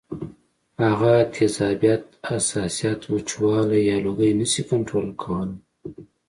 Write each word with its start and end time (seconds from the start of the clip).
هغه 0.83 1.13
تیزابیت، 1.35 2.03
حساسیت، 2.29 3.01
وچوالی 3.11 3.81
یا 3.89 3.97
لوګی 4.05 4.31
نشي 4.39 4.63
کنټرول 4.69 5.09
کولی 5.21 5.51